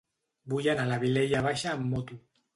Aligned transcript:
Vull 0.53 0.69
anar 0.73 0.85
a 0.89 0.91
la 0.93 0.97
Vilella 1.05 1.43
Baixa 1.51 1.77
amb 1.77 1.87
moto. 1.93 2.21